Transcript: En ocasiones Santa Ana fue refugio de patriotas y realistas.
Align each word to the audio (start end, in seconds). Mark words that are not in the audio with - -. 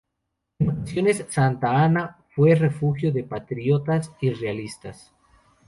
En 0.57 0.71
ocasiones 0.71 1.23
Santa 1.29 1.75
Ana 1.79 2.17
fue 2.33 2.55
refugio 2.55 3.11
de 3.13 3.23
patriotas 3.23 4.11
y 4.19 4.31
realistas. 4.31 5.13